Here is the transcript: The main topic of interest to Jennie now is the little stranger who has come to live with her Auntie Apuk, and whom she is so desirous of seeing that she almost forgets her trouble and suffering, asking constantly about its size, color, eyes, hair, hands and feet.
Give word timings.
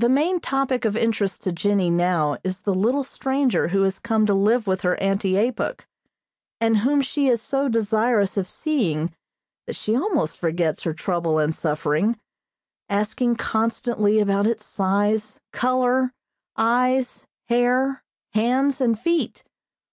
The 0.00 0.08
main 0.08 0.40
topic 0.40 0.84
of 0.84 0.96
interest 0.96 1.44
to 1.44 1.52
Jennie 1.52 1.90
now 1.90 2.38
is 2.42 2.58
the 2.62 2.74
little 2.74 3.04
stranger 3.04 3.68
who 3.68 3.82
has 3.82 4.00
come 4.00 4.26
to 4.26 4.34
live 4.34 4.66
with 4.66 4.80
her 4.80 4.96
Auntie 5.00 5.34
Apuk, 5.36 5.82
and 6.60 6.78
whom 6.78 7.00
she 7.00 7.28
is 7.28 7.40
so 7.40 7.68
desirous 7.68 8.36
of 8.36 8.48
seeing 8.48 9.14
that 9.68 9.76
she 9.76 9.94
almost 9.94 10.38
forgets 10.40 10.82
her 10.82 10.92
trouble 10.92 11.38
and 11.38 11.54
suffering, 11.54 12.18
asking 12.88 13.36
constantly 13.36 14.18
about 14.18 14.48
its 14.48 14.66
size, 14.66 15.38
color, 15.52 16.12
eyes, 16.56 17.28
hair, 17.46 18.02
hands 18.32 18.80
and 18.80 18.98
feet. 18.98 19.44